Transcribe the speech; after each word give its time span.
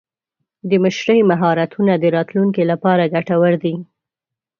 د 0.69 0.71
مشرۍ 0.83 1.19
مهارتونه 1.31 1.93
د 1.97 2.05
راتلونکي 2.15 2.63
لپاره 2.71 3.11
ګټور 3.15 3.53
دي. 3.63 3.73